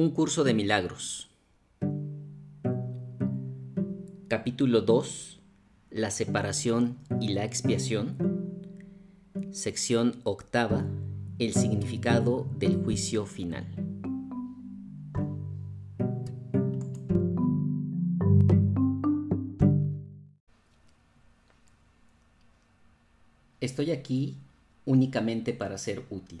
[0.00, 1.28] Un curso de milagros.
[4.28, 5.40] Capítulo 2.
[5.90, 8.16] La separación y la expiación.
[9.50, 10.86] Sección octava.
[11.38, 13.66] El significado del juicio final.
[23.60, 24.38] Estoy aquí
[24.86, 26.40] únicamente para ser útil.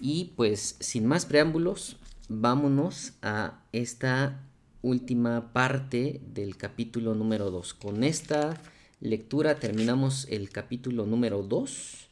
[0.01, 4.43] Y pues sin más preámbulos, vámonos a esta
[4.87, 7.75] última parte del capítulo número 2.
[7.75, 8.61] Con esta
[9.01, 12.09] lectura terminamos el capítulo número 2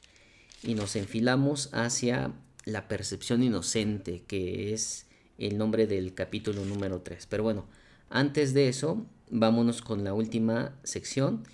[0.64, 2.32] y nos enfilamos hacia
[2.64, 5.06] la percepción inocente, que es
[5.38, 7.26] el nombre del capítulo número 3.
[7.26, 7.66] Pero bueno,
[8.10, 11.44] antes de eso, vámonos con la última sección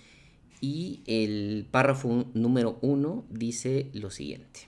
[0.59, 4.61] y el párrafo número 1 dice lo siguiente.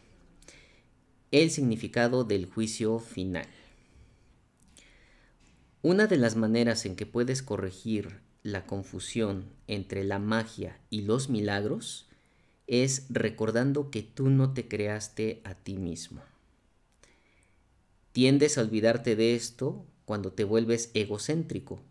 [1.31, 3.47] El significado del juicio final.
[5.85, 11.27] Una de las maneras en que puedes corregir la confusión entre la magia y los
[11.27, 12.07] milagros
[12.67, 16.21] es recordando que tú no te creaste a ti mismo.
[18.13, 21.81] Tiendes a olvidarte de esto cuando te vuelves egocéntrico,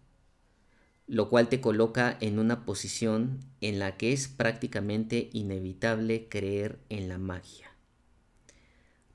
[1.06, 7.10] lo cual te coloca en una posición en la que es prácticamente inevitable creer en
[7.10, 7.72] la magia.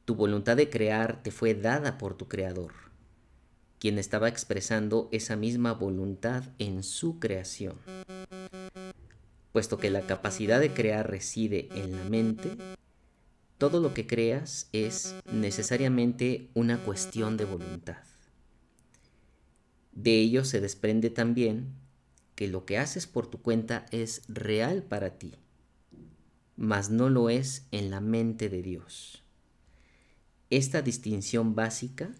[0.05, 2.86] Tu voluntad de crear te fue dada por tu creador
[3.79, 7.77] quien estaba expresando esa misma voluntad en su creación.
[9.51, 12.57] Puesto que la capacidad de crear reside en la mente,
[13.57, 18.03] todo lo que creas es necesariamente una cuestión de voluntad.
[19.93, 21.73] De ello se desprende también
[22.35, 25.33] que lo que haces por tu cuenta es real para ti,
[26.55, 29.23] mas no lo es en la mente de Dios.
[30.51, 32.11] Esta distinción básica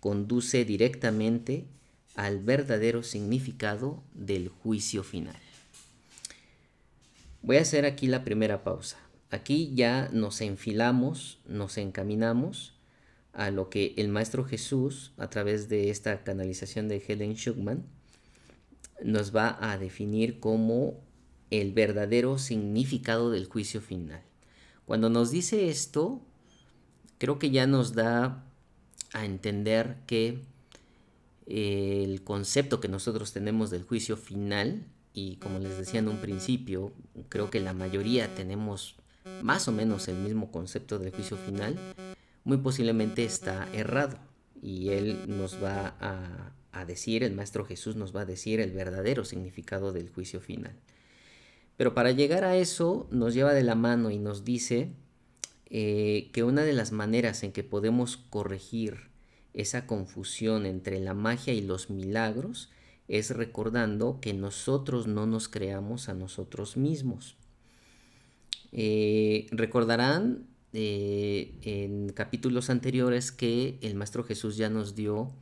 [0.00, 1.66] conduce directamente
[2.14, 5.36] al verdadero significado del juicio final.
[7.42, 8.98] Voy a hacer aquí la primera pausa.
[9.30, 12.74] Aquí ya nos enfilamos, nos encaminamos
[13.32, 17.84] a lo que el Maestro Jesús, a través de esta canalización de Helen Schuckman,
[19.04, 21.04] nos va a definir como
[21.50, 24.22] el verdadero significado del juicio final.
[24.86, 26.22] Cuando nos dice esto,
[27.18, 28.44] creo que ya nos da
[29.12, 30.40] a entender que
[31.46, 36.18] eh, el concepto que nosotros tenemos del juicio final, y como les decía en un
[36.18, 36.92] principio,
[37.28, 38.96] creo que la mayoría tenemos
[39.42, 41.78] más o menos el mismo concepto del juicio final,
[42.44, 44.18] muy posiblemente está errado.
[44.62, 48.72] Y él nos va a, a decir, el Maestro Jesús nos va a decir el
[48.72, 50.72] verdadero significado del juicio final.
[51.76, 54.90] Pero para llegar a eso nos lleva de la mano y nos dice
[55.68, 59.10] eh, que una de las maneras en que podemos corregir
[59.52, 62.70] esa confusión entre la magia y los milagros
[63.08, 67.36] es recordando que nosotros no nos creamos a nosotros mismos.
[68.72, 75.32] Eh, recordarán eh, en capítulos anteriores que el Maestro Jesús ya nos dio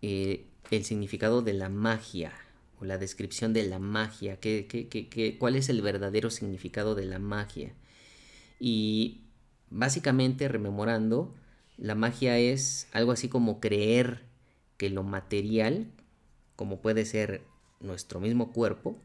[0.00, 2.32] el significado de la magia
[2.78, 4.38] o la descripción de la magia,
[5.38, 7.74] cuál es el verdadero significado de la magia.
[8.60, 9.23] Y
[9.74, 11.34] básicamente rememorando,
[11.76, 14.22] la magia es algo así como creer
[14.76, 15.90] que lo material,
[16.54, 17.42] como puede ser
[17.80, 18.96] nuestro mismo cuerpo,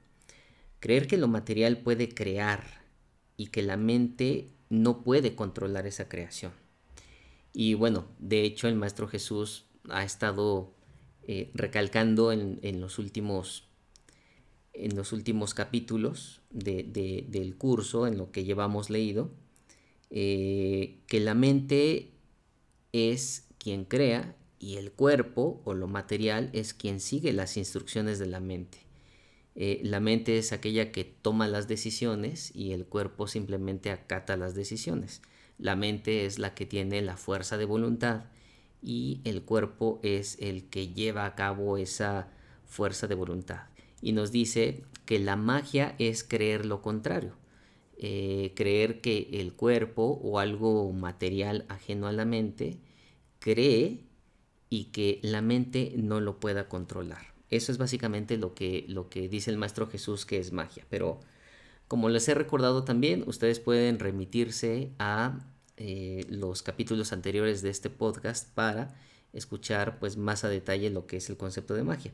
[0.80, 2.64] creer que lo material puede crear
[3.36, 6.52] y que la mente no puede controlar esa creación.
[7.52, 10.72] Y bueno, de hecho el Maestro Jesús ha estado
[11.24, 13.68] eh, recalcando en, los últimos,
[14.74, 19.32] en los últimos capítulos del curso, en lo que llevamos leído,
[20.10, 22.12] eh, que la mente
[22.92, 28.28] es quien crea y el cuerpo o lo material es quien sigue las instrucciones de
[28.28, 28.80] la mente.
[29.56, 34.56] Eh, la mente es aquella que toma las decisiones y el cuerpo simplemente acata las
[34.56, 35.22] decisiones.
[35.58, 38.26] La mente es la que tiene la fuerza de voluntad
[38.82, 42.30] y el cuerpo es el que lleva a cabo esa
[42.66, 43.64] fuerza de voluntad.
[44.02, 47.34] Y nos dice que la magia es creer lo contrario.
[48.02, 52.80] Eh, creer que el cuerpo o algo material ajeno a la mente
[53.40, 54.06] cree
[54.70, 57.34] y que la mente no lo pueda controlar.
[57.50, 60.86] Eso es básicamente lo que, lo que dice el Maestro Jesús que es magia.
[60.90, 61.20] Pero
[61.90, 65.40] como les he recordado también, ustedes pueden remitirse a
[65.76, 68.96] eh, los capítulos anteriores de este podcast para
[69.34, 72.14] escuchar pues más a detalle lo que es el concepto de magia.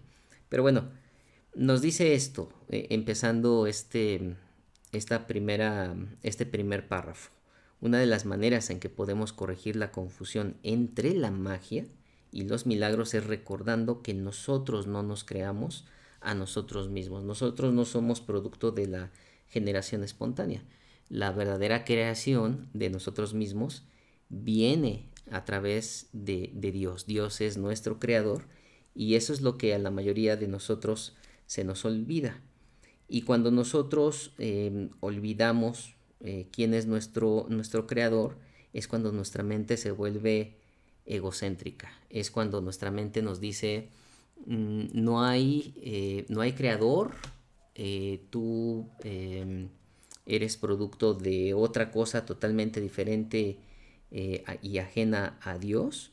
[0.49, 0.89] Pero bueno,
[1.53, 4.35] nos dice esto, eh, empezando este,
[4.95, 7.31] esta primera, este primer párrafo.
[7.81, 11.85] Una de las maneras en que podemos corregir la confusión entre la magia
[12.31, 15.85] y los milagros es recordando que nosotros no nos creamos
[16.21, 17.23] a nosotros mismos.
[17.23, 19.11] Nosotros no somos producto de la
[19.47, 20.63] generación espontánea.
[21.09, 23.83] La verdadera creación de nosotros mismos
[24.29, 27.05] viene a través de, de Dios.
[27.05, 28.47] Dios es nuestro creador
[28.95, 31.15] y eso es lo que a la mayoría de nosotros
[31.45, 32.41] se nos olvida.
[33.07, 38.37] Y cuando nosotros em, olvidamos eh, quién es nuestro, nuestro creador,
[38.73, 40.55] es cuando nuestra mente se vuelve
[41.05, 41.91] egocéntrica.
[42.09, 43.89] Es cuando nuestra mente nos dice,
[44.45, 47.11] mm, no, hay, eh, no hay creador,
[47.75, 49.69] eh, tú em,
[50.25, 53.59] eres producto de otra cosa totalmente diferente
[54.61, 56.11] y ajena a Dios.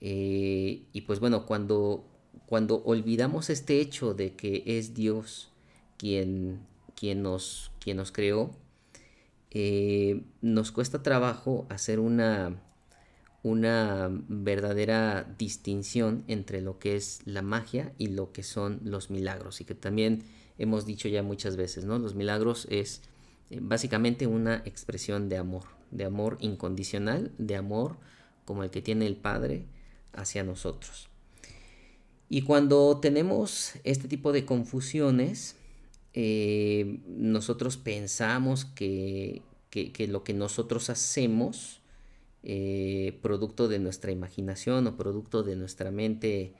[0.00, 2.04] y pues bueno, cuando,
[2.46, 5.50] cuando olvidamos este hecho de que es Dios,
[5.98, 6.60] quien,
[6.94, 8.52] quien, nos, quien nos creó,
[9.50, 12.62] eh, nos cuesta trabajo hacer una,
[13.42, 19.60] una verdadera distinción entre lo que es la magia y lo que son los milagros.
[19.60, 20.22] Y que también
[20.58, 21.98] hemos dicho ya muchas veces, ¿no?
[21.98, 23.02] Los milagros es
[23.50, 27.96] eh, básicamente una expresión de amor, de amor incondicional, de amor
[28.44, 29.66] como el que tiene el Padre
[30.12, 31.08] hacia nosotros.
[32.28, 35.56] Y cuando tenemos este tipo de confusiones,
[36.14, 39.42] eh, nosotros pensamos que,
[40.08, 41.80] lo que nosotros hacemos,
[42.42, 46.54] eh, producto de nuestra imaginación o producto de nuestra mente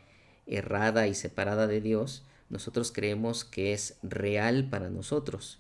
[0.47, 5.59] errada y separada de Dios, nosotros creemos que es real para nosotros.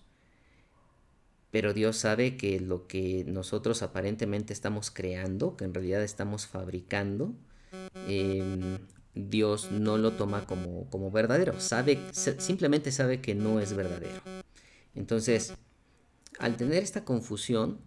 [1.50, 7.33] Pero Dios sabe que lo que nosotros aparentemente estamos creando, que en realidad estamos fabricando,
[8.07, 8.78] em,
[9.18, 14.20] Dios no lo toma como, como verdadero, sabe, simplemente sabe que no es verdadero.
[14.94, 15.54] Entonces,
[16.38, 17.80] al tener esta confusión,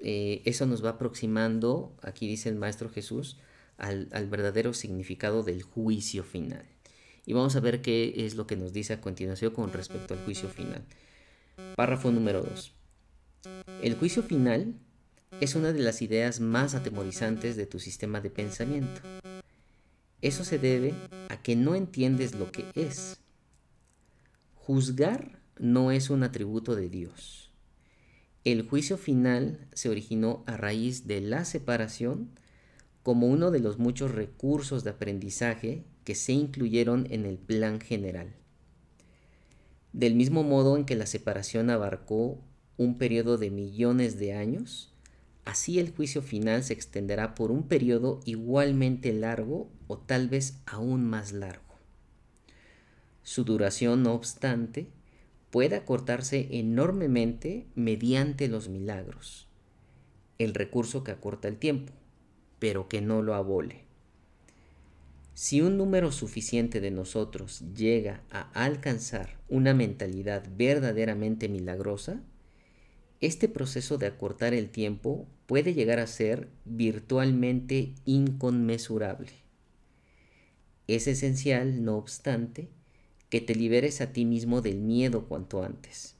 [0.00, 3.38] eh, eso nos va aproximando, aquí dice el Maestro Jesús,
[3.76, 6.64] al, al, verdadero significado del juicio final.
[7.26, 10.24] Y vamos a ver qué es lo que nos dice a continuación con respecto al
[10.24, 10.84] juicio final.
[11.76, 12.72] Párrafo número 2.
[13.82, 14.74] El juicio final
[15.40, 19.00] es una de las ideas más atemorizantes de tu sistema de pensamiento.
[20.22, 20.94] Eso se debe
[21.28, 23.18] a que no entiendes lo que es.
[24.54, 27.50] Juzgar no es un atributo de Dios.
[28.44, 32.30] El juicio final se originó a raíz de la separación
[33.02, 38.34] como uno de los muchos recursos de aprendizaje que se incluyeron en el plan general.
[39.92, 42.38] Del mismo modo en que la separación abarcó
[42.76, 44.94] un periodo de millones de años,
[45.44, 51.04] así el juicio final se extenderá por un periodo igualmente largo o tal vez aún
[51.04, 51.74] más largo.
[53.24, 54.86] Su duración, no obstante,
[55.50, 59.48] puede acortarse enormemente mediante los milagros,
[60.38, 61.92] el recurso que acorta el tiempo,
[62.60, 63.82] pero que no lo abole.
[65.34, 72.22] Si un número suficiente de nosotros llega a alcanzar una mentalidad verdaderamente milagrosa,
[73.20, 79.39] este proceso de acortar el tiempo puede llegar a ser virtualmente inconmensurable.
[80.96, 82.68] Es esencial, no obstante,
[83.28, 86.16] que te liberes a ti mismo del miedo cuanto antes,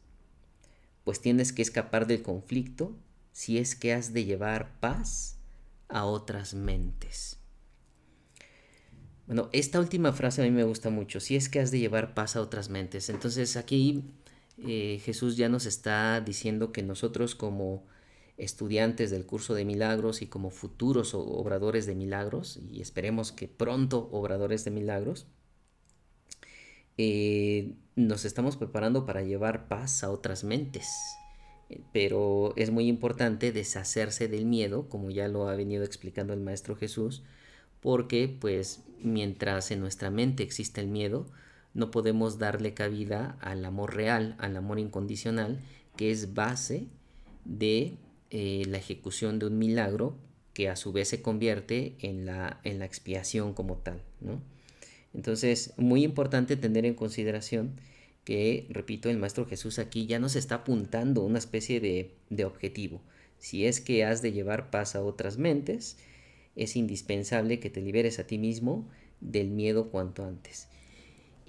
[1.03, 2.97] pues tienes que escapar del conflicto
[3.33, 5.39] si es que has de llevar paz
[5.89, 7.39] a otras mentes.
[9.27, 12.15] Bueno, esta última frase a mí me gusta mucho, si es que has de llevar
[12.15, 13.09] paz a otras mentes.
[13.09, 14.05] Entonces aquí
[14.59, 17.85] eh, Jesús ya nos está diciendo que nosotros como
[18.41, 24.09] estudiantes del curso de milagros y como futuros obradores de milagros, y esperemos que pronto
[24.13, 25.27] obradores de milagros,
[26.97, 30.89] eh, nos estamos preparando para llevar paz a otras mentes.
[31.69, 36.41] Eh, pero es muy importante deshacerse del miedo, como ya lo ha venido explicando el
[36.41, 37.23] Maestro Jesús,
[37.81, 41.27] porque pues mientras en nuestra mente existe el miedo,
[41.75, 45.61] no podemos darle cabida al amor real, al amor incondicional,
[45.97, 46.87] que es base
[47.45, 47.97] de
[48.31, 50.17] eh, la ejecución de un milagro
[50.55, 54.03] que a su vez se convierte en la, en la expiación como tal.
[54.21, 54.41] ¿no?
[55.15, 57.81] Entonces, muy importante tener en consideración
[58.25, 63.01] que, repito, el Maestro Jesús aquí ya nos está apuntando una especie de, de objetivo.
[63.39, 65.97] Si es que has de llevar paz a otras mentes,
[66.57, 68.89] es indispensable que te liberes a ti mismo
[69.21, 70.69] del miedo cuanto antes.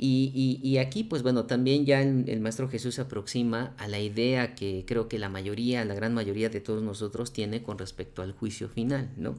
[0.04, 4.84] Y, aquí, pues bueno, también ya el, Maestro Jesús se aproxima a la idea que
[4.88, 8.68] creo que la mayoría, la gran mayoría de todos nosotros tiene con respecto al juicio
[8.68, 9.38] final, ¿no?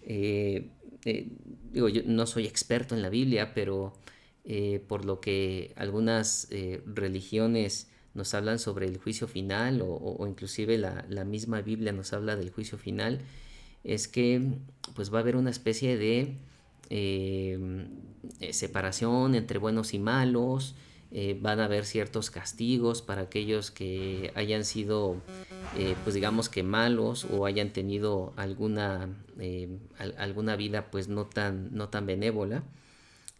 [0.00, 0.70] Eh,
[1.04, 1.28] eh,
[1.72, 3.92] digo, yo no soy experto en la Biblia, pero
[4.44, 10.78] eh, por lo que algunas eh, religiones nos hablan sobre el juicio final o, inclusive
[10.78, 13.20] la, misma Biblia nos habla del juicio final,
[13.84, 14.40] es que
[14.94, 16.38] pues va a haber una especie de
[18.50, 20.74] separación entre buenos y malos,
[21.40, 25.22] van a haber ciertos castigos para aquellos que hayan sido,
[26.04, 29.78] pues digamos que malos o hayan tenido alguna eh,
[30.18, 32.64] alguna vida pues no tan, no tan benévola.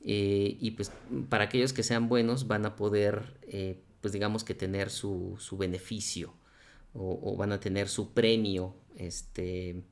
[0.05, 0.93] Eh, y pues
[1.29, 6.35] para aquellos que sean buenos van a poder eh, pues digamos que tener su, beneficio
[6.95, 9.83] o, van a tener su premio este,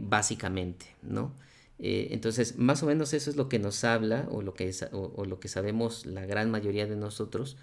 [0.00, 1.34] básicamente, ¿no?
[1.82, 5.40] Entonces, más o menos eso es lo que nos habla o lo que, o lo
[5.40, 7.56] que sabemos la gran mayoría de nosotros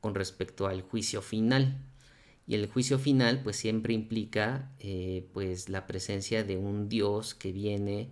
[0.00, 1.78] con respecto al juicio final.
[2.46, 7.52] Y el juicio final pues siempre implica eh, pues la presencia de un Dios que
[7.52, 8.10] viene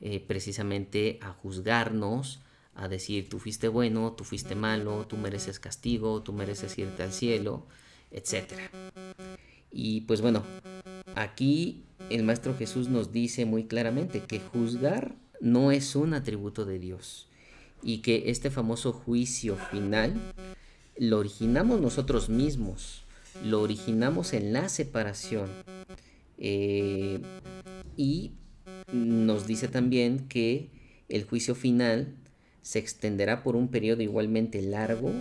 [0.00, 2.40] eh, precisamente a juzgarnos,
[2.74, 7.12] a decir tú fuiste bueno, tú fuiste malo, tú mereces castigo, tú mereces irte al
[7.12, 7.66] cielo,
[8.10, 8.54] etc.
[9.74, 10.42] Y pues bueno,
[11.16, 16.78] aquí el Maestro Jesús nos dice muy claramente que juzgar no es un atributo de
[16.78, 17.26] Dios
[17.82, 20.14] y que este famoso juicio final
[20.96, 23.04] lo originamos nosotros mismos
[23.42, 25.50] lo originamos en la separación.
[26.38, 27.20] Eh,
[27.96, 28.32] y
[28.92, 30.70] nos dice también que
[31.08, 32.14] el juicio final
[32.62, 35.12] se extenderá por un periodo igualmente largo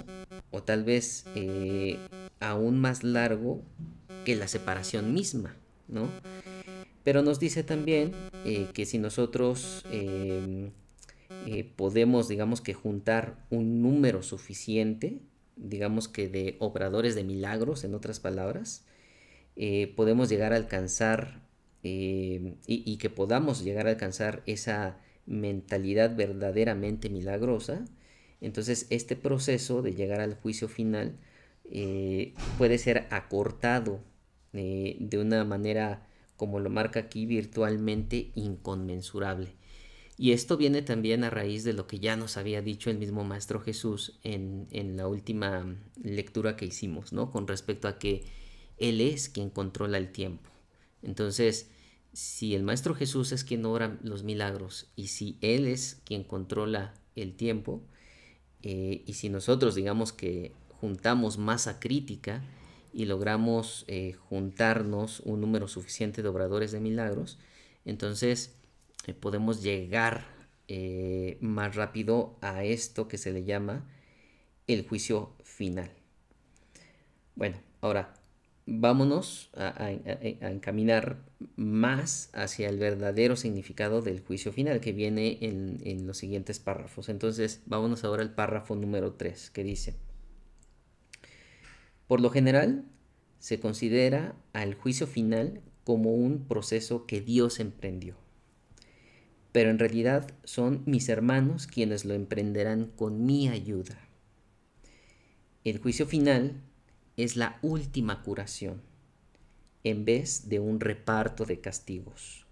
[0.52, 1.98] o tal vez eh,
[2.40, 3.62] aún más largo
[4.26, 5.56] que la separación misma,
[5.88, 6.10] ¿no?
[7.04, 8.14] Pero nos dice también
[8.46, 9.84] eh, que si nosotros
[11.76, 15.20] podemos, digamos que juntar un número suficiente
[15.56, 18.86] digamos que de obradores de milagros, en otras palabras,
[19.56, 21.42] eh, podemos llegar a alcanzar
[21.84, 27.86] eh, y, que podamos llegar a alcanzar esa mentalidad verdaderamente milagrosa,
[28.42, 31.18] entonces este proceso de llegar al juicio final
[31.72, 34.02] eh, puede ser acortado
[34.54, 36.08] de una manera,
[36.38, 39.56] como lo marca aquí, virtualmente inconmensurable.
[40.18, 43.24] Y esto viene también a raíz de lo que ya nos había dicho el mismo
[43.24, 47.32] Maestro Jesús en, la última lectura que hicimos, ¿no?
[47.32, 48.24] Con respecto a que
[48.78, 50.50] Él es quien controla el tiempo.
[51.02, 51.70] Entonces,
[52.14, 56.94] si el Maestro Jesús es quien obra los milagros y si Él es quien controla
[57.16, 57.82] el tiempo,
[58.62, 62.44] eh, y si nosotros digamos que juntamos masa crítica
[62.94, 67.40] y logramos eh, juntarnos un número suficiente de obradores de milagros,
[67.86, 68.56] entonces
[69.08, 70.26] eh, podemos llegar
[70.68, 73.86] eh, más rápido a esto que se le llama
[74.68, 75.92] el juicio final.
[77.36, 78.14] Bueno, ahora,
[78.66, 81.18] vámonos a, encaminar
[81.56, 87.10] más hacia el verdadero significado del juicio final que viene en, en, los siguientes párrafos.
[87.10, 89.96] Entonces, vámonos ahora al párrafo número 3 que dice,
[92.08, 92.86] por lo general,
[93.40, 98.16] se considera al juicio final como un proceso que Dios emprendió.
[99.52, 104.00] Pero en realidad son mis hermanos quienes lo emprenderán con mi ayuda.
[105.64, 106.62] El juicio final
[107.18, 108.82] es la última curación,
[109.84, 112.46] en vez de un reparto de castigos,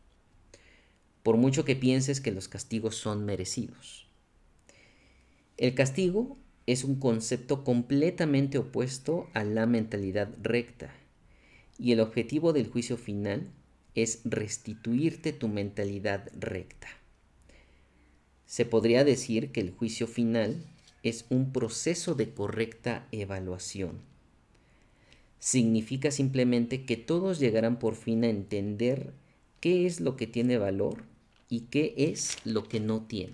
[1.23, 4.07] por mucho que pienses que los castigos son merecidos.
[5.57, 6.37] El castigo
[6.71, 10.93] es un concepto completamente opuesto a la mentalidad recta,
[11.77, 13.51] y el objetivo del juicio final
[13.95, 16.87] es restituirte tu mentalidad recta.
[18.45, 20.63] Se podría decir que el juicio final
[21.03, 24.11] es un proceso de correcta evaluación
[25.41, 29.11] significa simplemente que todos llegarán por fin a entender
[29.59, 31.03] qué es lo que tiene valor
[31.49, 33.33] y qué es lo que no tiene.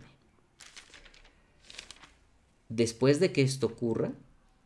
[2.70, 4.14] Después de que esto ocurra,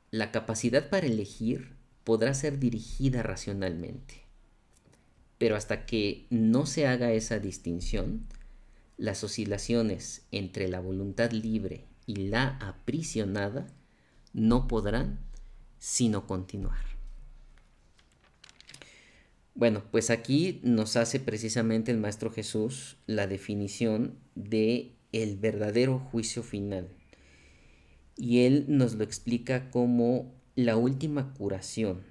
[0.10, 4.26] la capacidad para elegir podrá ser dirigida racionalmente.
[5.38, 8.26] Pero hasta que no se haga esa distinción,
[8.98, 13.68] las oscilaciones entre la voluntad libre y la aprisionada
[14.34, 15.20] no podrán
[15.80, 16.86] sino continuar.
[19.56, 26.42] Bueno, pues aquí nos hace precisamente el Maestro Jesús la definición de el verdadero juicio
[26.44, 26.88] final.
[28.18, 32.02] Y él nos lo explica como la última curación,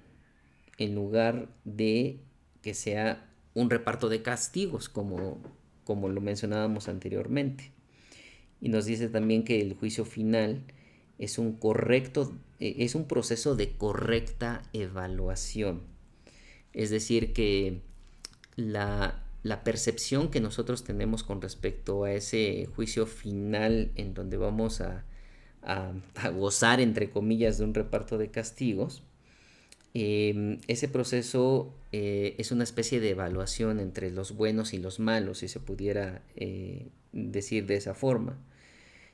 [0.77, 2.19] en lugar de
[2.61, 5.41] que sea un reparto de castigos, como,
[5.83, 7.71] como lo mencionábamos anteriormente.
[8.59, 10.63] Y nos dice también que el juicio final
[11.17, 15.91] es un correcto, eh, es un proceso de correcta evaluación
[16.73, 17.81] es decir, que
[18.55, 19.23] la,
[19.63, 25.05] percepción que nosotros tenemos con respecto a ese juicio final en donde vamos a,
[26.33, 29.03] gozar, entre comillas, de un reparto de castigos,
[29.93, 35.39] em, ese proceso eh, es una especie de evaluación entre los buenos y los malos,
[35.39, 38.37] si se pudiera eh, decir de esa forma.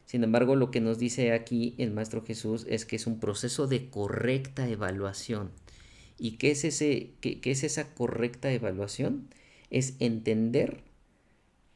[0.05, 3.67] Sin embargo, lo que nos dice aquí el Maestro Jesús es que es un proceso
[3.67, 5.51] de correcta evaluación.
[6.17, 9.27] ¿Y qué es, ese, qué, es esa correcta evaluación?
[9.69, 10.81] Es entender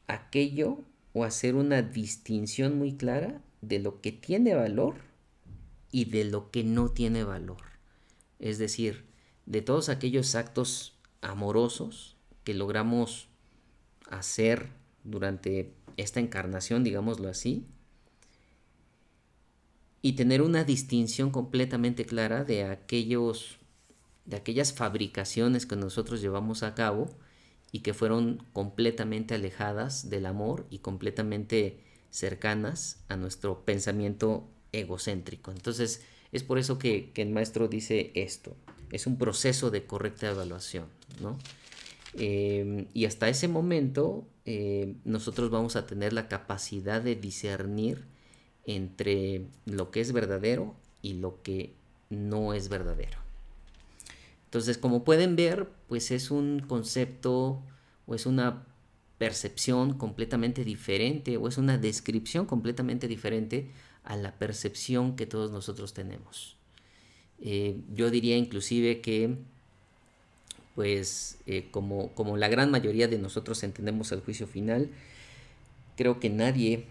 [0.06, 0.78] aquello
[1.12, 4.96] o hacer una distinción muy clara de lo que tiene valor
[5.90, 7.62] y de lo que no tiene valor.
[8.38, 9.06] Es decir,
[9.46, 13.28] de todos aquellos actos amorosos que logramos
[14.10, 14.68] hacer
[15.04, 17.66] durante esta encarnación, digámoslo así,
[20.02, 23.58] y tener una distinción completamente clara de aquellos
[24.24, 27.08] de aquellas fabricaciones que nosotros llevamos a cabo
[27.72, 35.50] y que fueron completamente alejadas del amor y completamente cercanas a nuestro pensamiento egocéntrico.
[35.50, 38.54] Entonces, es por eso que, el maestro dice esto.
[38.92, 40.86] Es un proceso de correcta evaluación,
[41.20, 41.38] ¿no?
[42.14, 48.04] Eh, y hasta ese momento eh, nosotros vamos a tener la capacidad de discernir
[48.66, 51.72] entre lo que es verdadero y lo que
[52.10, 53.18] no es verdadero.
[54.44, 57.62] Entonces, como pueden ver, pues es un concepto
[58.04, 58.66] o es una
[59.22, 63.68] percepción completamente diferente o es una descripción completamente diferente
[64.02, 66.56] a la percepción que todos nosotros tenemos.
[67.40, 69.36] Eh, yo diría inclusive que,
[70.74, 74.90] pues, eh, como, como la gran mayoría de nosotros entendemos el juicio final,
[75.96, 76.84] creo que nadie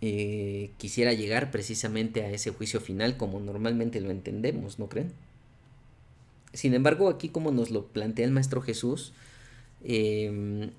[0.00, 5.12] eh, quisiera llegar precisamente a ese juicio final como normalmente lo entendemos, ¿no creen?
[6.54, 9.12] Sin embargo, aquí como nos lo plantea el Maestro Jesús,
[9.84, 10.70] em,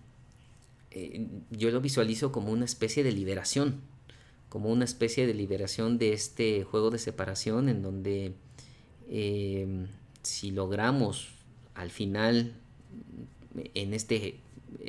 [0.92, 3.82] eh, yo lo visualizo como una especie de liberación,
[4.50, 8.34] como una especie de liberación de este juego de separación en donde
[9.10, 9.88] em,
[10.24, 11.30] si logramos
[11.76, 12.56] al final,
[13.74, 14.40] en este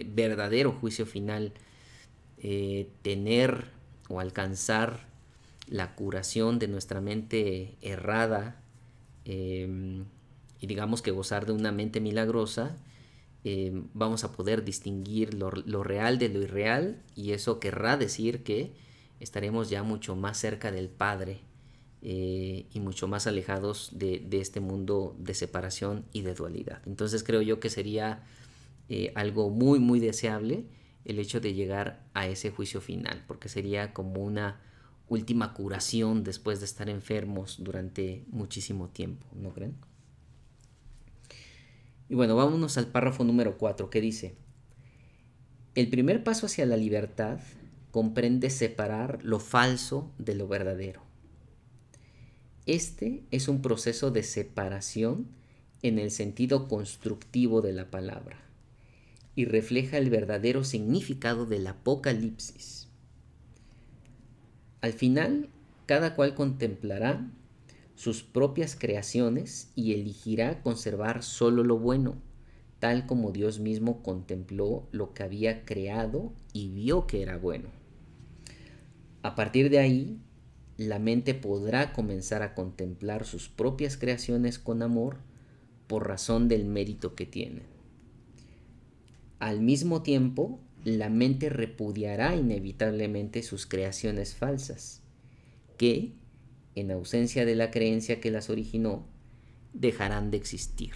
[0.07, 1.53] verdadero juicio final,
[2.43, 3.67] eh, tener
[4.09, 5.07] o alcanzar
[5.67, 8.61] la curación de nuestra mente errada,
[9.25, 10.05] em,
[10.61, 12.77] y digamos que gozar de una mente milagrosa,
[13.45, 15.51] eh, vamos a poder distinguir lo,
[15.83, 18.73] real de lo irreal y eso querrá decir que
[19.21, 21.41] estaremos ya mucho más cerca del Padre
[22.03, 26.83] eh, y mucho más alejados de, este mundo de separación y de dualidad.
[26.87, 28.25] Entonces creo yo que sería
[28.89, 30.67] eh, algo muy muy deseable
[31.05, 34.61] el hecho de llegar a ese juicio final, porque sería como una
[35.09, 39.77] última curación después de estar enfermos durante muchísimo tiempo, ¿no creen?
[42.09, 44.35] Y bueno, vámonos al párrafo número 4 que dice,
[45.75, 47.41] el primer paso hacia la libertad
[47.91, 51.03] comprende separar lo falso de lo verdadero.
[52.67, 55.29] Este es un proceso de separación
[55.83, 58.39] en el sentido constructivo de la palabra
[59.35, 62.89] y refleja el verdadero significado del Apocalipsis.
[64.81, 65.49] Al final,
[65.87, 67.31] cada cual contemplará
[67.99, 72.15] sus propias creaciones y elegirá conservar solo lo bueno,
[72.79, 77.71] tal como Dios mismo contempló lo que había creado y vio que era bueno.
[79.23, 80.21] A partir de ahí,
[80.77, 85.17] la mente podrá comenzar a contemplar sus propias creaciones con amor
[85.89, 87.65] por razón del mérito que tienen.
[89.41, 95.03] Al mismo tiempo, la mente repudiará inevitablemente sus creaciones falsas,
[95.77, 96.13] que,
[96.81, 99.07] en ausencia de la creencia que las originó,
[99.73, 100.93] dejarán de existir.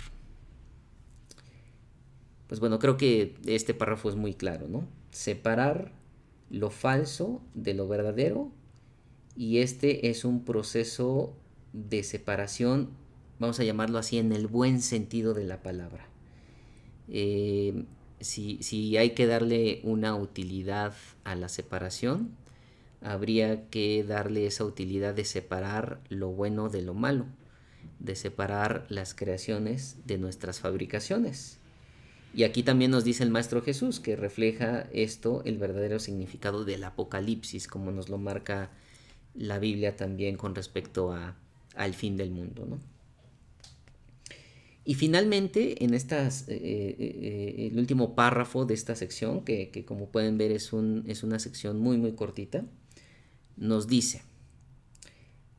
[2.47, 4.87] Pues bueno, creo que este párrafo es muy claro, ¿no?
[5.11, 5.93] Separar
[6.51, 8.53] lo falso de lo verdadero
[9.37, 11.35] y este es un proceso
[11.73, 12.91] de separación,
[13.39, 16.07] vamos a llamarlo así, en el buen sentido de la palabra.
[17.09, 17.85] Eh,
[18.21, 22.37] si, si hay que darle una utilidad a la separación,
[23.05, 27.27] habría que darle esa utilidad de separar lo bueno de lo malo,
[27.99, 31.59] de separar las creaciones de nuestras fabricaciones.
[32.35, 36.85] Y aquí también nos dice el Maestro Jesús que refleja esto el verdadero significado del
[36.85, 38.71] Apocalipsis, como nos lo marca
[39.35, 41.37] la Biblia también con respecto a,
[41.75, 42.65] al fin del mundo.
[42.67, 42.79] ¿no?
[44.85, 49.85] Y finalmente, en estas, eh, eh, eh, el último párrafo de esta sección, que, que
[49.85, 52.65] como pueden ver es, un, es una sección muy, muy cortita,
[53.57, 54.23] nos dice,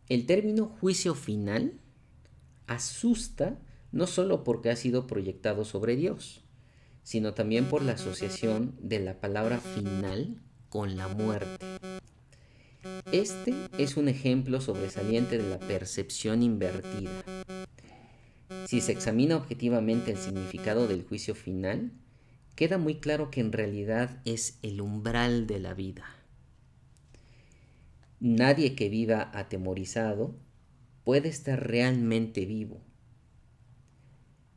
[0.09, 1.79] el término juicio final
[2.67, 3.57] asusta
[3.91, 6.43] no solo porque ha sido proyectado sobre Dios,
[7.03, 11.65] sino también por la asociación de la palabra final con la muerte.
[13.11, 17.11] Este es un ejemplo sobresaliente de la percepción invertida.
[18.65, 21.91] Si se examina objetivamente el significado del juicio final,
[22.55, 26.05] queda muy claro que en realidad es el umbral de la vida.
[28.25, 30.33] Nadie que viva atemorizado
[31.03, 32.79] puede estar realmente vivo.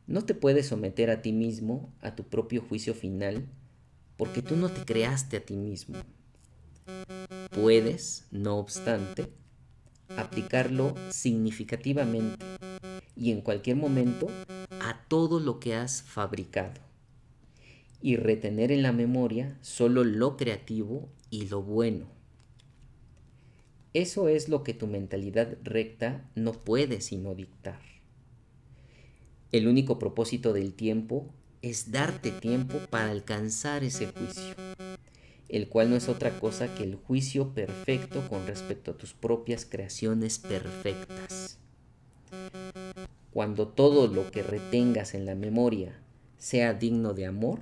[0.07, 3.45] No te puedes someter a ti mismo a tu propio juicio final
[4.15, 5.97] porque tú no te creaste a ti mismo.
[7.49, 9.27] Puedes, no obstante,
[10.15, 12.45] aplicarlo significativamente
[13.17, 14.29] y en cualquier momento
[14.79, 16.79] a todo lo que has fabricado
[18.01, 22.16] y retener en la memoria solo lo creativo y lo bueno
[24.01, 27.81] eso es lo que tu mentalidad recta no puede sino dictar.
[29.51, 31.33] El único propósito del tiempo
[31.63, 34.53] es darte tiempo para alcanzar ese juicio,
[35.49, 39.65] el cual no es otra cosa que el juicio perfecto con respecto a tus propias
[39.65, 41.57] creaciones perfectas.
[43.31, 45.99] Cuando todo lo que retengas en la memoria
[46.37, 47.61] sea digno de amor,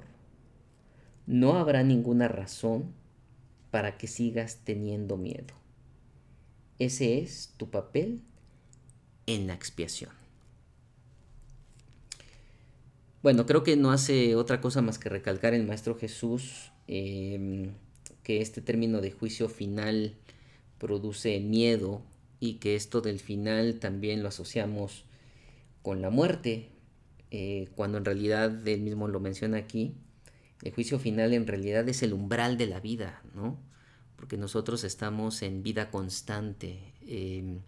[1.27, 2.93] no habrá ninguna razón
[3.71, 5.64] para que sigas teniendo miedo.
[6.79, 8.21] Ese es tu papel
[9.27, 10.11] en la expiación.
[13.23, 17.73] Bueno, creo que no hace otra cosa más que recalcar el Maestro Jesús em,
[18.21, 20.15] que este término de juicio final
[20.77, 22.03] produce miedo
[22.39, 25.05] y que esto del final también lo asociamos
[25.81, 26.69] con la muerte,
[27.31, 29.95] eh, cuando en realidad él mismo lo menciona aquí,
[30.61, 33.57] el juicio final en realidad es el umbral de la vida, ¿no?
[34.25, 37.59] Porque nosotros estamos en vida constante em,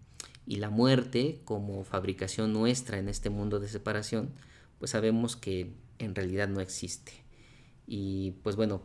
[0.47, 4.31] y la muerte como fabricación nuestra en este mundo de separación,
[4.79, 7.11] pues sabemos que en realidad no existe.
[7.85, 8.81] Y pues bueno,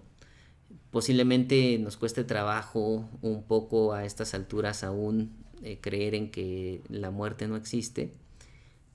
[0.91, 5.33] posiblemente nos cueste trabajo un poco a estas alturas aún
[5.63, 8.13] eh, creer en que la muerte no existe,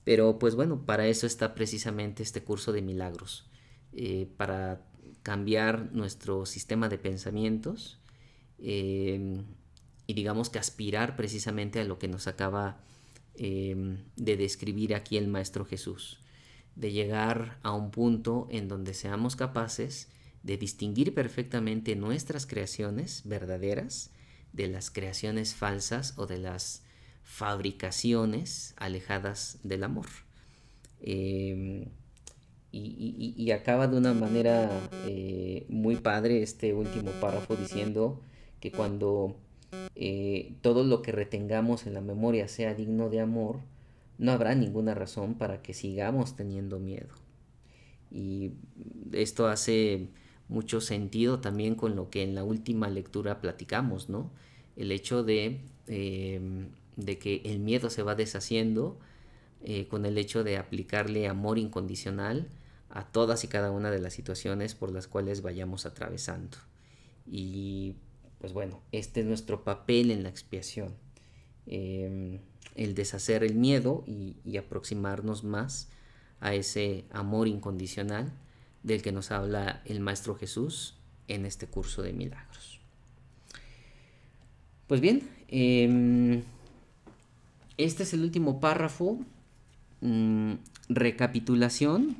[0.04, 3.44] pero pues bueno, para eso está precisamente este curso de milagros,
[3.92, 4.86] eh, para
[5.24, 7.98] cambiar nuestro sistema de pensamientos,
[8.58, 9.44] Em,
[10.06, 12.80] y digamos que aspirar precisamente a lo que nos acaba
[13.34, 16.20] em, de describir aquí el Maestro Jesús,
[16.74, 20.08] de llegar a un punto en donde seamos capaces
[20.42, 24.10] de distinguir perfectamente nuestras creaciones verdaderas
[24.52, 26.82] de las creaciones falsas o de las
[27.22, 30.06] fabricaciones alejadas del amor.
[31.00, 31.90] Em,
[32.70, 34.70] y, acaba de una manera
[35.06, 38.20] eh, muy padre este último párrafo diciendo
[38.60, 39.36] que cuando
[39.94, 43.60] eh, todo lo que retengamos en la memoria sea digno de amor,
[44.18, 47.14] no habrá ninguna razón para que sigamos teniendo miedo.
[48.10, 48.52] Y
[49.12, 50.08] esto hace
[50.48, 54.30] mucho sentido también con lo que en la última lectura platicamos, ¿no?
[54.76, 58.98] El hecho de, em, de que el miedo se va deshaciendo
[59.62, 62.48] eh, con el hecho de aplicarle amor incondicional
[62.90, 66.56] a todas y cada una de las situaciones por las cuales vayamos atravesando.
[67.26, 67.96] Y
[68.40, 70.94] pues bueno, este es nuestro papel en la expiación.
[71.66, 72.38] Em,
[72.76, 75.88] el deshacer el miedo y, aproximarnos más
[76.40, 78.32] a ese amor incondicional
[78.84, 80.94] del que nos habla el Maestro Jesús
[81.26, 82.80] en este curso de milagros.
[84.86, 86.42] Pues bien, em,
[87.76, 89.18] este es el último párrafo.
[90.00, 90.54] Mm,
[90.88, 92.16] recapitulación,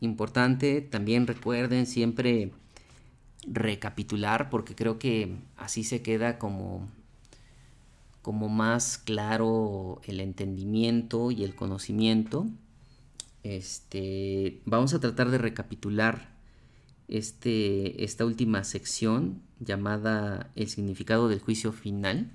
[0.00, 2.52] importante, también recuerden siempre
[3.52, 6.88] recapitular porque creo que así se queda como
[8.22, 12.46] como más claro el entendimiento y el conocimiento.
[13.42, 16.28] Este, vamos a tratar de recapitular
[17.08, 22.30] este, esta última sección llamada el significado del juicio final.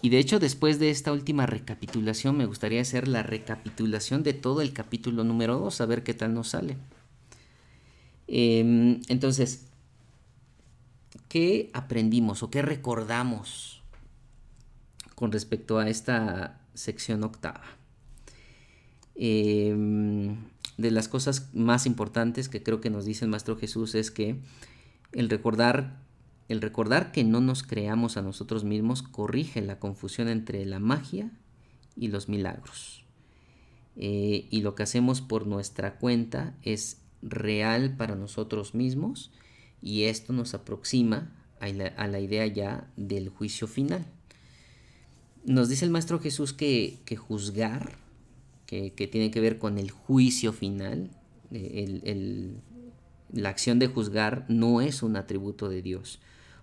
[0.00, 4.62] Y de hecho, después de esta última recapitulación, me gustaría hacer la recapitulación de todo
[4.62, 6.76] el capítulo número 2, a ver qué tal nos sale.
[8.26, 9.66] Em, entonces,
[11.32, 13.82] ¿qué aprendimos o qué recordamos
[15.14, 17.64] con respecto a esta sección octava.
[19.14, 20.36] Em,
[20.76, 24.36] de las cosas más importantes que creo que nos dice el Maestro Jesús es que
[25.12, 26.02] el recordar,
[26.48, 31.30] el recordar que no nos creamos a nosotros mismos corrige la confusión entre la magia
[31.96, 33.06] y los milagros.
[33.96, 39.30] Eh, y lo que hacemos por nuestra cuenta es real para nosotros mismos
[39.82, 44.06] y esto nos aproxima a la idea ya del juicio final
[45.44, 47.96] nos dice el Maestro Jesús que, juzgar,
[48.66, 51.10] que, tiene que ver con el juicio final,
[51.50, 52.54] eh,
[53.32, 56.20] la acción de juzgar no es un atributo de Dios.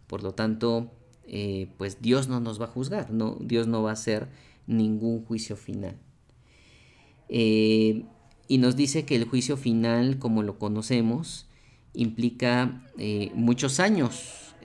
[0.08, 0.92] Por lo tanto,
[1.28, 4.30] eh, pues Dios no nos va a juzgar, no, Dios no va a hacer
[4.66, 5.98] ningún juicio final.
[7.28, 8.06] Eh,
[8.48, 11.48] y nos dice que el juicio final, como lo conocemos,
[11.94, 12.84] implica
[13.34, 14.56] muchos años,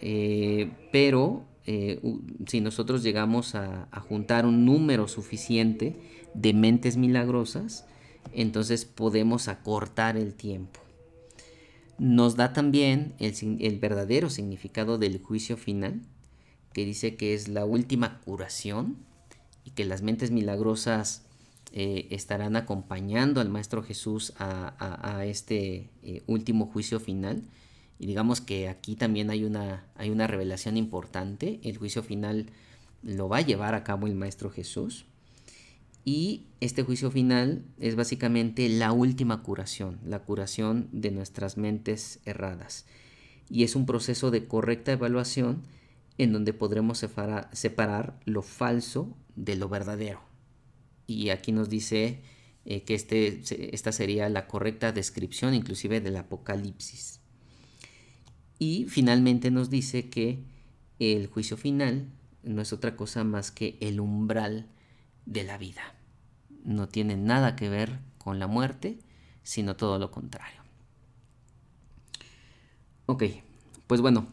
[0.92, 2.00] pero eh,
[2.46, 5.96] si nosotros llegamos a, juntar un número suficiente
[6.34, 7.87] de mentes milagrosas,
[8.32, 10.80] entonces podemos acortar el tiempo.
[11.98, 16.02] Nos da también el, verdadero significado del juicio final,
[16.72, 18.96] que dice que es la última curación
[19.64, 21.24] y que las mentes milagrosas
[21.76, 27.42] eh, estarán acompañando al Maestro Jesús a, este eh, último juicio final
[27.98, 31.58] y digamos que aquí también hay una, hay una revelación importante.
[31.64, 32.46] El juicio final
[33.02, 35.04] lo va a llevar a cabo el Maestro Jesús.
[36.04, 42.87] Y este juicio final es básicamente la última curación, la curación de nuestras mentes erradas.
[43.50, 45.62] Y es un proceso de correcta evaluación
[46.18, 50.33] en donde podremos separar, lo falso de lo verdadero.
[51.06, 52.22] Y aquí nos dice
[52.64, 53.42] eh, que este,
[53.74, 57.20] esta sería la correcta descripción inclusive del Apocalipsis.
[58.58, 60.44] Y finalmente nos dice que
[60.98, 62.08] el juicio final
[62.42, 64.68] no es otra cosa más que el umbral
[65.26, 65.94] de la vida.
[66.64, 68.98] No tiene nada que ver con la muerte,
[69.42, 70.62] sino todo lo contrario.
[73.06, 73.24] Ok,
[73.86, 74.26] pues bueno,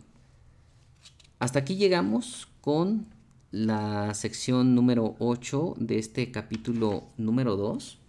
[1.40, 3.08] hasta aquí llegamos con
[3.52, 8.00] la sección número 8 de este capítulo número 2.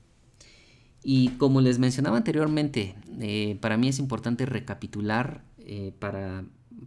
[1.05, 6.45] Y como les mencionaba anteriormente, eh, para mí es importante recapitular eh, para,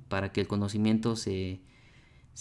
[0.08, 1.60] para, que el conocimiento se,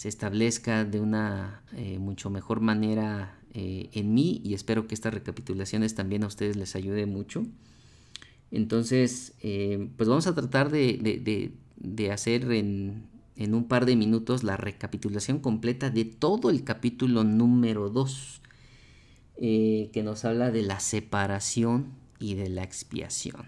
[0.03, 6.25] establezca de una eh, mucho mejor manera en mí y espero que estas recapitulaciones también
[6.25, 7.45] a ustedes les ayude mucho.
[8.51, 9.33] Entonces,
[9.95, 15.89] pues vamos a tratar de, hacer en, en, un par de minutos la recapitulación completa
[15.89, 18.41] de todo el capítulo número 2,
[19.37, 23.47] que nos habla de la separación y de la expiación.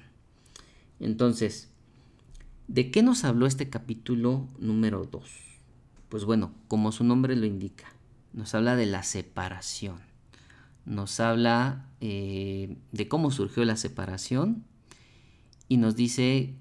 [0.99, 1.69] Entonces,
[2.67, 5.23] ¿De qué nos habló este capítulo número 2?
[6.09, 7.85] Pues bueno, como su nombre lo indica,
[8.33, 10.01] nos habla de la separación.
[10.85, 14.65] Nos habla eh, de cómo surgió la separación
[15.69, 16.55] y nos dice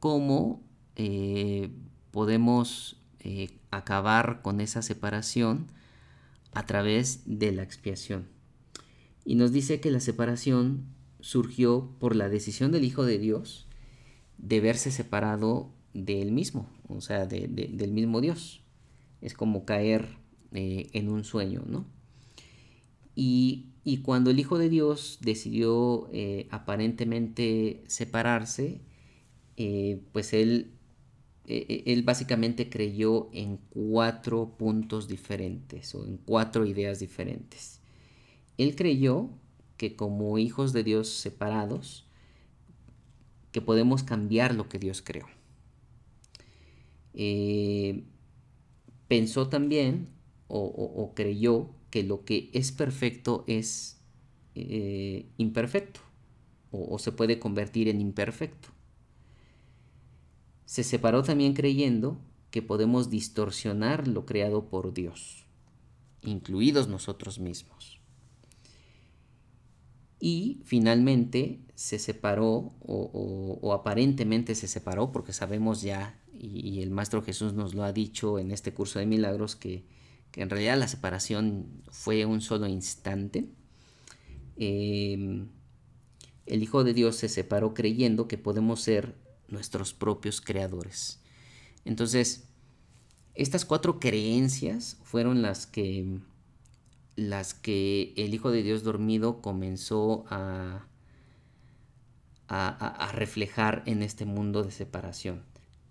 [0.00, 0.62] cómo
[0.96, 1.70] eh,
[2.12, 5.66] podemos eh, acabar con esa separación
[6.52, 8.28] a través de la expiación.
[9.24, 10.84] Y nos dice que la separación
[11.20, 13.66] surgió por la decisión del Hijo de Dios
[14.38, 18.62] de verse separado de él mismo, o sea, del mismo Dios.
[19.20, 20.16] Es como caer
[20.52, 21.86] eh, en un sueño, ¿no?
[23.14, 28.80] Y y cuando el Hijo de Dios decidió eh, aparentemente separarse,
[30.12, 30.72] pues él,
[31.46, 37.80] eh, él básicamente creyó en cuatro puntos diferentes o en cuatro ideas diferentes.
[38.58, 39.30] Él creyó
[39.76, 42.06] que como hijos de Dios separados,
[43.50, 45.26] que podemos cambiar lo que Dios creó.
[49.08, 50.08] pensó también
[50.48, 54.02] o creyó que lo que es perfecto es
[54.54, 56.00] eh, imperfecto
[56.70, 58.70] o, se puede convertir en imperfecto.
[60.72, 62.18] Se separó también creyendo
[62.50, 65.44] que podemos distorsionar lo creado por Dios,
[66.22, 68.00] incluidos nosotros mismos.
[70.18, 77.52] Y finalmente se separó, o, aparentemente se separó, porque sabemos ya, y, el Maestro Jesús
[77.52, 79.84] nos lo ha dicho en este curso de milagros, que
[80.30, 83.50] que en realidad la separación fue un solo instante.
[84.56, 85.48] Em,
[86.46, 89.21] el Hijo de Dios se separó creyendo que podemos ser
[89.52, 91.20] nuestros propios creadores.
[91.84, 92.48] Entonces,
[93.34, 96.20] estas cuatro creencias fueron las que
[97.14, 100.86] las que el Hijo de Dios dormido comenzó a,
[102.48, 105.42] a reflejar en este mundo de separación.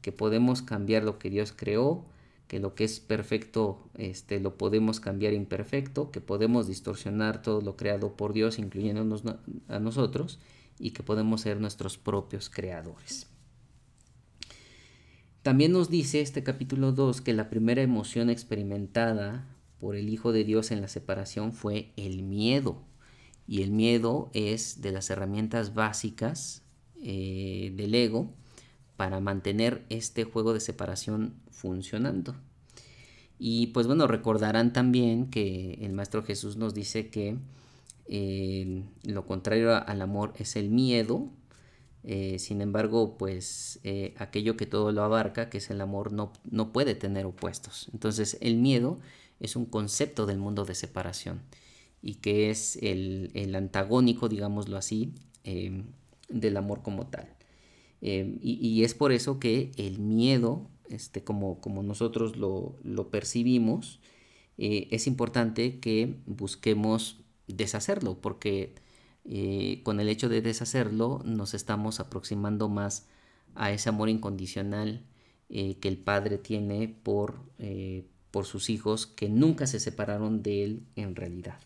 [0.02, 2.06] Que podemos cambiar lo que Dios creó,
[2.52, 7.78] que lo que es perfecto este, lo podemos cambiar imperfecto, que podemos distorsionar todo lo
[7.78, 9.24] creado por Dios, incluyéndonos
[9.70, 10.38] a nosotros,
[10.78, 13.31] y que podemos ser nuestros propios creadores.
[15.44, 19.48] También nos dice este capítulo 2 que la primera emoción experimentada
[19.80, 22.84] por el Hijo de Dios en la separación fue el miedo.
[23.48, 26.64] Y el miedo es de las herramientas básicas
[27.02, 28.32] eh, del ego
[28.98, 32.36] para mantener este juego de separación funcionando.
[33.40, 37.40] Y pues bueno, recordarán también que el Maestro Jesús nos dice que
[38.06, 41.32] eh, lo contrario al amor es el miedo.
[42.04, 46.34] Eh, sin embargo, pues eh, aquello que todo lo abarca, que es el amor, no,
[46.50, 47.90] no puede tener opuestos.
[47.94, 49.00] Entonces el miedo
[49.40, 51.42] es un concepto del mundo de separación
[52.02, 57.28] y que es el, el antagónico, digámoslo así, del amor como tal.
[58.02, 64.00] Em, y, es por eso que el miedo, este, como, como nosotros lo, percibimos,
[64.58, 68.74] eh, es importante que busquemos deshacerlo, porque
[69.26, 73.08] eh, con el hecho de deshacerlo nos estamos aproximando más
[73.56, 75.06] a ese amor incondicional
[75.50, 77.40] eh, que el padre tiene por,
[78.32, 81.60] por sus hijos que nunca se separaron de él en realidad.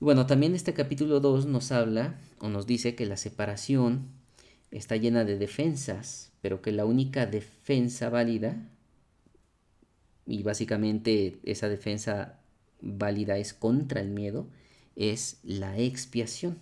[0.00, 4.08] Bueno, también este capítulo 2 nos habla o nos dice que la separación
[4.70, 8.66] está llena de defensas, pero que la única defensa válida,
[10.26, 12.40] y básicamente esa defensa
[12.80, 14.48] válida es contra el miedo,
[14.96, 16.58] es la expiación.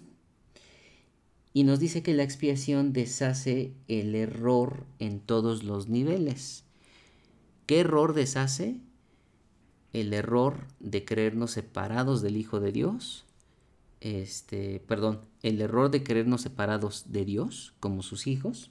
[1.53, 6.65] Y nos dice que la expiación deshace el error en todos los niveles.
[7.67, 8.81] ¿Qué error deshace?
[9.93, 13.25] El error de creernos separados del Hijo de Dios
[14.01, 18.71] este, perdón, el error de creernos separados de Dios como sus hijos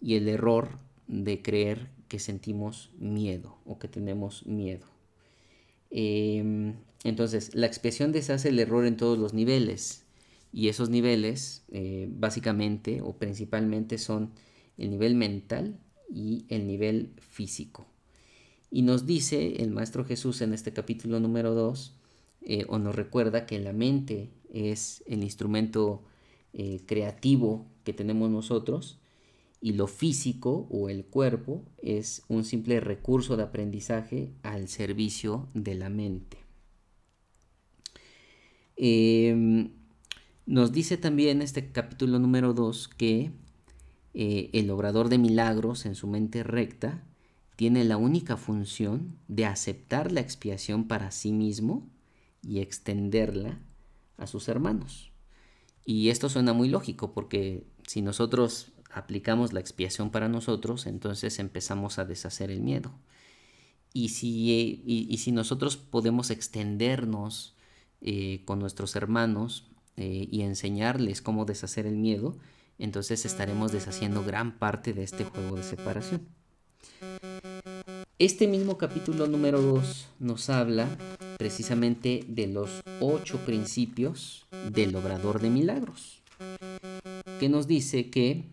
[0.00, 4.86] y el error de creer que sentimos miedo o que tenemos miedo.
[5.90, 10.04] Em, entonces, la expiación deshace el error en todos los niveles
[10.52, 14.32] y esos niveles eh, básicamente o principalmente son
[14.78, 17.86] el nivel mental y el nivel físico.
[18.70, 21.96] Y nos dice el Maestro Jesús en este capítulo número 2
[22.42, 26.04] eh, o nos recuerda que la mente es el instrumento
[26.52, 29.00] eh, creativo que tenemos nosotros
[29.60, 35.74] y lo físico o el cuerpo es un simple recurso de aprendizaje al servicio de
[35.74, 36.38] la mente.
[38.76, 39.72] Em,
[40.46, 43.30] nos dice también este capítulo número 2 que
[44.14, 47.04] eh, el obrador de milagros en su mente recta
[47.56, 51.86] tiene la única función de aceptar la expiación para sí mismo
[52.42, 53.60] y extenderla
[54.16, 55.12] a sus hermanos.
[55.84, 61.98] Y esto suena muy lógico porque si nosotros aplicamos la expiación para nosotros, entonces empezamos
[61.98, 62.92] a deshacer el miedo.
[63.92, 67.56] Y si, y, si nosotros podemos extendernos
[68.00, 69.66] eh, con nuestros hermanos
[69.96, 72.36] eh, y enseñarles cómo deshacer el miedo,
[72.78, 76.28] entonces estaremos deshaciendo gran parte de este juego de separación.
[78.18, 80.88] Este mismo capítulo número 2 nos habla
[81.38, 86.22] precisamente de los ocho principios del obrador de milagros,
[87.38, 88.44] que nos dice que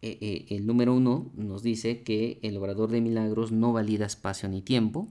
[0.00, 4.48] eh, eh, el número uno nos dice que el obrador de milagros no valida espacio
[4.48, 5.08] ni tiempo,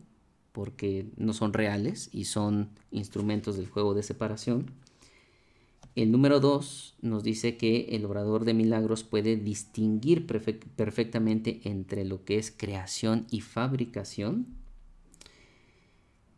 [0.53, 4.71] porque no son reales y son instrumentos del juego de separación.
[5.95, 12.23] El número 2 nos dice que el obrador de milagros puede distinguir perfectamente entre lo
[12.23, 14.45] que es creación y fabricación.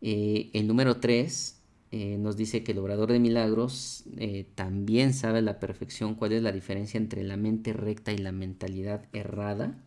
[0.00, 1.59] Eh, el número 3
[1.92, 6.32] eh, nos dice que el obrador de milagros eh, también sabe a la perfección cuál
[6.32, 9.82] es la diferencia entre la mente recta y la mentalidad errada.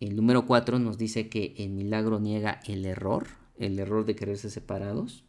[0.00, 3.28] El número 4 nos dice que el milagro niega el error,
[3.58, 5.22] el error de quererse separados.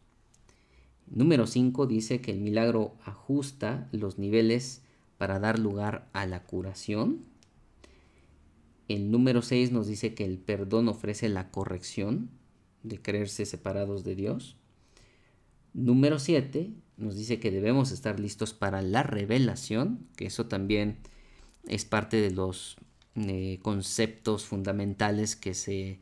[1.06, 4.82] Número 5 dice que el milagro ajusta los niveles
[5.18, 7.20] para dar lugar a la curación.
[8.88, 12.30] El número 6 nos dice que el perdón ofrece la corrección
[12.82, 14.56] de creerse separados de Dios.
[15.74, 20.98] Número 7 nos dice que debemos estar listos para la revelación, que eso también
[21.66, 22.76] es parte de los
[23.16, 26.00] eh, conceptos fundamentales que se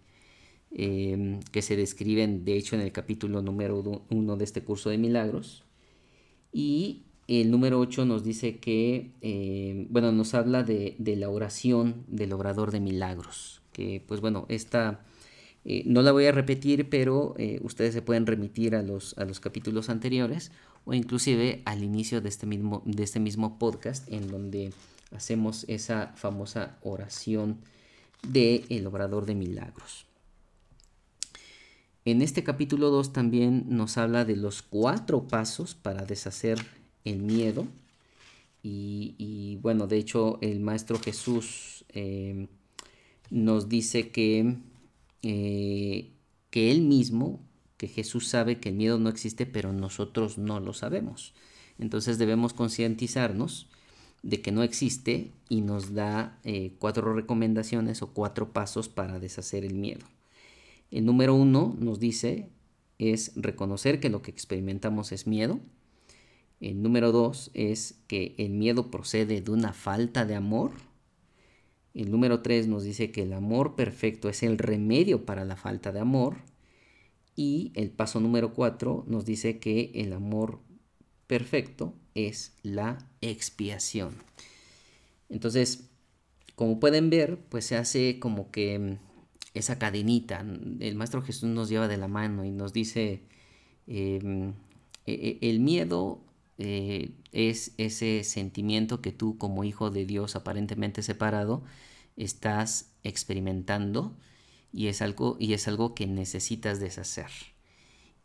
[0.73, 4.99] Em, que se describen de hecho en el capítulo número uno de este curso de
[4.99, 5.65] milagros.
[6.53, 12.33] Y el número 8 nos dice que, em, bueno, nos habla de, la oración del
[12.33, 15.05] obrador de milagros, que pues bueno, esta
[15.65, 19.25] eh, no la voy a repetir, pero eh, ustedes se pueden remitir a los, a
[19.25, 20.53] los capítulos anteriores
[20.85, 24.73] o inclusive al inicio de este mismo, de este mismo podcast en donde
[25.13, 27.59] hacemos esa famosa oración
[28.27, 30.07] del el obrador de milagros.
[32.07, 36.59] En este capítulo 2 también nos habla de los cuatro pasos para deshacer
[37.05, 37.67] el miedo.
[38.63, 42.49] Y, bueno, de hecho el Maestro Jesús eh,
[43.31, 44.57] nos dice que,
[45.23, 46.13] eh,
[46.51, 47.41] que Él mismo,
[47.77, 51.35] que Jesús sabe que el miedo no existe, pero nosotros no lo sabemos.
[51.79, 53.69] Entonces debemos concientizarnos
[54.23, 59.65] de que no existe y nos da eh, cuatro recomendaciones o cuatro pasos para deshacer
[59.65, 60.07] el miedo.
[60.91, 62.51] El número uno nos dice
[62.99, 65.59] es reconocer que lo que experimentamos es miedo.
[66.61, 70.73] El número dos es que el miedo procede de una falta de amor.
[71.95, 75.93] El número tres nos dice que el amor perfecto es el remedio para la falta
[75.93, 76.37] de amor.
[77.37, 80.61] Y el paso número cuatro nos dice que el amor
[81.27, 84.15] perfecto es la expiación.
[85.29, 85.89] Entonces,
[86.55, 88.99] como pueden ver, pues se hace como que
[89.55, 90.45] esa cadenita.
[90.81, 93.23] El Maestro Jesús nos lleva de la mano y nos dice,
[93.87, 94.53] em,
[95.07, 96.21] e, e, el miedo
[96.63, 101.63] eh, es ese sentimiento que tú como hijo de Dios aparentemente separado
[102.19, 104.15] estás experimentando
[104.71, 107.31] y es algo, y es algo que necesitas deshacer.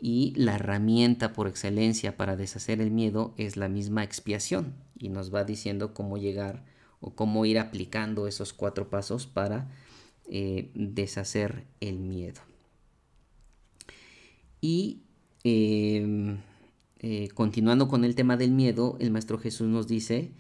[0.02, 5.34] Y la herramienta por excelencia para deshacer el miedo es la misma expiación y nos
[5.34, 6.66] va diciendo cómo llegar
[7.00, 9.72] o cómo ir aplicando esos cuatro pasos para
[10.28, 12.42] eh, deshacer el miedo.
[14.60, 15.04] Y
[15.46, 16.40] em,
[17.08, 20.32] eh, continuando con el tema del miedo, el Maestro Jesús nos dice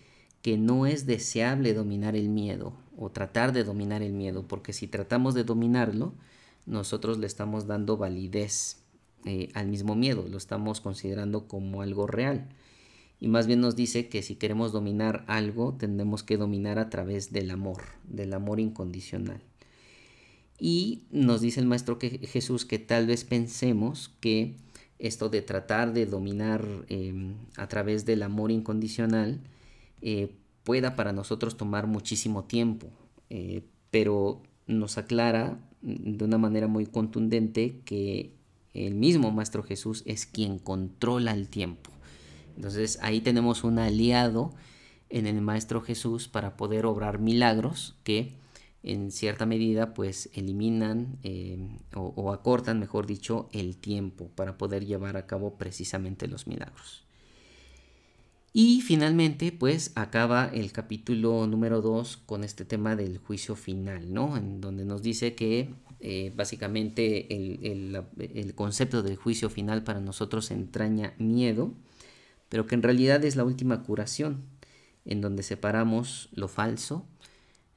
[0.41, 4.87] que no es deseable dominar el miedo o tratar de dominar el miedo, porque si
[4.87, 6.15] tratamos de dominarlo,
[6.65, 8.77] nosotros le estamos dando validez
[9.25, 12.49] eh, al mismo miedo, lo estamos considerando como algo real.
[13.19, 17.31] Y más bien nos dice que si queremos dominar algo, tendremos que dominar a través
[17.31, 19.39] del amor, del amor incondicional.
[20.57, 24.55] Y nos dice el Maestro Jesús que tal vez pensemos que
[24.99, 29.41] esto de tratar de dominar em, a través del amor incondicional
[30.01, 30.31] eh,
[30.63, 32.87] pueda para nosotros tomar muchísimo tiempo,
[33.29, 38.33] eh, pero nos aclara de una manera muy contundente que
[38.73, 41.91] el mismo Maestro Jesús es quien controla el tiempo.
[42.55, 44.53] Entonces ahí tenemos un aliado
[45.09, 48.33] en el Maestro Jesús para poder obrar milagros que
[48.85, 51.57] en cierta medida pues eliminan eh,
[51.95, 57.03] o, acortan, mejor dicho, el tiempo para poder llevar a cabo precisamente los milagros.
[58.53, 64.37] Y finalmente pues acaba el capítulo número 2 con este tema del juicio final, ¿no?
[64.37, 70.51] En donde nos dice que eh, básicamente el, el concepto del juicio final para nosotros
[70.51, 71.73] entraña miedo,
[72.49, 74.43] pero que en realidad es la última curación,
[75.05, 77.07] en donde separamos lo falso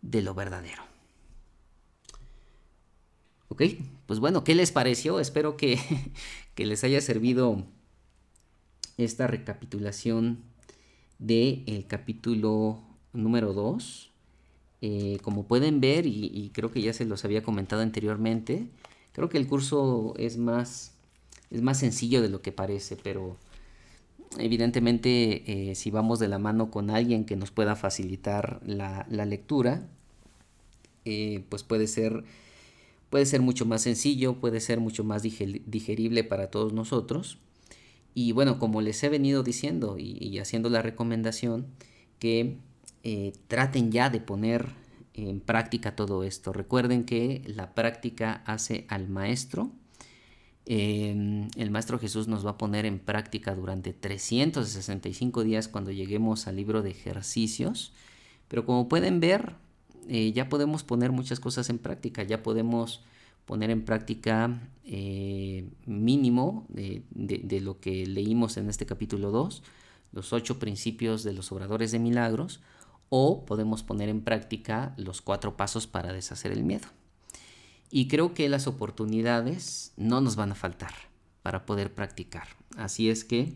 [0.03, 0.88] de lo verdadero.
[3.51, 3.62] Ok,
[4.07, 5.20] pues bueno, ¿qué les pareció?
[5.20, 5.78] Espero que,
[6.57, 7.64] les haya servido
[8.99, 10.42] esta recapitulación
[11.18, 12.82] del el capítulo
[13.14, 14.11] número 2.
[14.82, 18.68] Eh, como pueden ver, y, creo que ya se los había comentado anteriormente,
[19.12, 20.94] creo que el curso es más,
[21.51, 23.38] es más sencillo de lo que parece, pero
[24.38, 29.88] evidentemente eh, si vamos de la mano con alguien que nos pueda facilitar la, lectura,
[31.07, 32.24] eh, pues puede ser
[33.11, 37.39] puede ser mucho más sencillo, puede ser mucho más digerible para todos nosotros.
[38.15, 41.67] Y bueno, como les he venido diciendo y, haciendo la recomendación,
[42.19, 42.59] que
[43.05, 44.67] eh, traten ya de poner
[45.15, 46.53] en práctica todo esto.
[46.53, 49.71] Recuerden que la práctica hace al maestro.
[50.67, 56.47] Em, el Maestro Jesús nos va a poner en práctica durante 365 días cuando lleguemos
[56.47, 57.93] al libro de ejercicios.
[58.49, 59.55] Pero como pueden ver,
[60.09, 62.22] eh, ya podemos poner muchas cosas en práctica.
[62.22, 63.03] Ya podemos
[63.44, 67.03] poner en práctica eh, mínimo de,
[67.62, 69.62] lo que leímos en este capítulo 2,
[70.12, 72.61] los ocho principios de los obradores de milagros,
[73.09, 76.88] o podemos poner en práctica los cuatro pasos para deshacer el miedo.
[77.90, 80.92] Y creo que las oportunidades no nos van a faltar
[81.42, 82.49] para poder practicar.
[82.76, 83.55] Así es que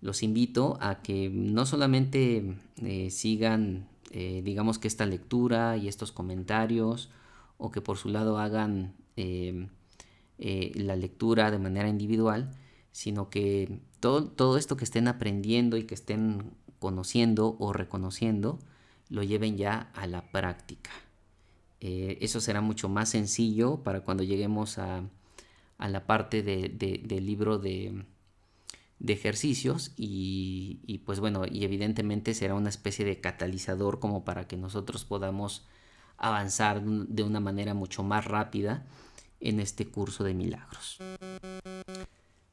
[0.00, 6.12] los invito a que no solamente eh, sigan, eh, digamos que esta lectura y estos
[6.12, 7.10] comentarios,
[7.56, 9.68] o que por su lado hagan eh,
[10.38, 12.50] la lectura de manera individual,
[12.92, 18.58] sino que todo, todo esto que estén aprendiendo y que estén conociendo o reconociendo,
[19.08, 20.90] lo lleven ya a la práctica.
[21.80, 25.04] Eh, eso será mucho más sencillo para cuando lleguemos a,
[25.78, 28.04] la parte del libro de,
[29.06, 35.04] ejercicios y, pues bueno, y evidentemente será una especie de catalizador como para que nosotros
[35.04, 35.66] podamos
[36.16, 38.86] avanzar de una manera mucho más rápida
[39.40, 40.98] en este curso de milagros.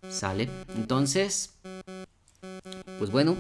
[0.07, 0.49] ¿Sale?
[0.75, 1.57] Entonces,
[2.99, 3.35] pues bueno,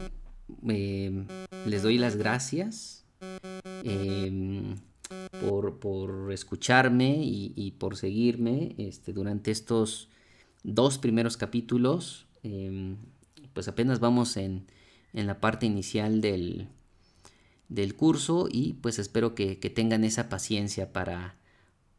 [1.65, 3.05] les doy las gracias
[3.83, 4.75] Em,
[5.79, 10.09] por, escucharme y, por seguirme este, durante estos
[10.63, 12.24] dos primeros capítulos.
[12.45, 12.97] Em,
[13.53, 14.67] pues apenas vamos en,
[15.13, 16.67] la parte inicial del,
[17.69, 21.37] del, curso y pues espero que, tengan esa paciencia para,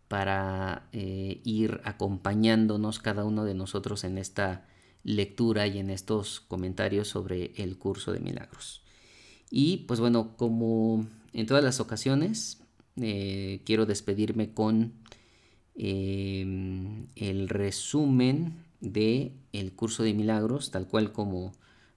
[0.06, 4.68] para eh, ir acompañándonos cada uno de nosotros en esta
[5.02, 8.82] lectura y en estos comentarios sobre el curso de milagros.
[9.50, 12.60] Y pues bueno, como en todas las ocasiones,
[13.00, 14.92] eh, quiero despedirme con
[15.74, 21.52] em, el resumen de el curso de milagros, tal cual como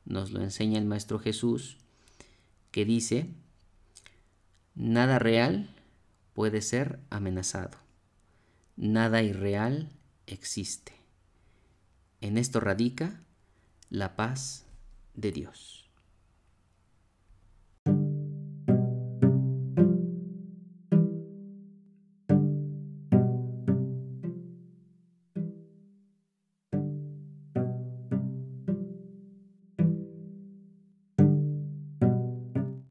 [0.05, 1.77] nos lo enseña el Maestro Jesús,
[2.71, 3.29] que dice,
[4.75, 5.69] nada real
[6.33, 7.77] puede ser amenazado,
[8.75, 9.89] nada irreal
[10.27, 10.93] existe.
[12.21, 13.21] En esto radica
[13.89, 14.65] la paz
[15.15, 15.78] de Dios.